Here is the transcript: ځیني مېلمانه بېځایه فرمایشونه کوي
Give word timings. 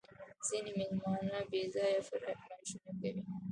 ځیني 0.47 0.71
مېلمانه 0.79 1.39
بېځایه 1.51 1.99
فرمایشونه 2.07 2.91
کوي 2.99 3.23